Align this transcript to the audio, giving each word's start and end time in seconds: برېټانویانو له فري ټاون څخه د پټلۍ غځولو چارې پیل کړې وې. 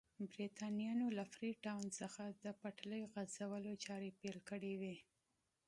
برېټانویانو 0.31 1.05
له 1.17 1.23
فري 1.33 1.51
ټاون 1.63 1.87
څخه 1.99 2.23
د 2.43 2.45
پټلۍ 2.61 3.01
غځولو 3.13 3.71
چارې 3.85 4.09
پیل 4.19 4.37
کړې 4.49 4.73
وې. 4.81 4.95